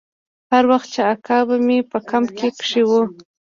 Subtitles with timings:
[0.51, 2.91] هر وخت چې اکا به مې په کمپ کښې و.